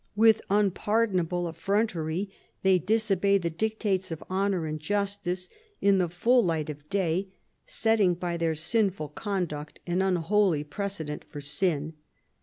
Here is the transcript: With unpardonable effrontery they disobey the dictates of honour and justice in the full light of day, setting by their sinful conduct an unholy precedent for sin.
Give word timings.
With 0.15 0.41
unpardonable 0.49 1.47
effrontery 1.47 2.31
they 2.63 2.79
disobey 2.79 3.37
the 3.37 3.51
dictates 3.51 4.09
of 4.09 4.23
honour 4.31 4.65
and 4.65 4.79
justice 4.79 5.47
in 5.79 5.99
the 5.99 6.09
full 6.09 6.43
light 6.43 6.71
of 6.71 6.89
day, 6.89 7.27
setting 7.67 8.15
by 8.15 8.35
their 8.35 8.55
sinful 8.55 9.09
conduct 9.09 9.79
an 9.85 10.01
unholy 10.01 10.63
precedent 10.63 11.23
for 11.29 11.39
sin. 11.39 11.93